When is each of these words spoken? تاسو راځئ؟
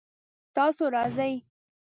تاسو 0.55 0.83
راځئ؟ 0.95 1.31